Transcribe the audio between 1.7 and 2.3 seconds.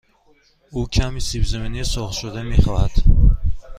سرخ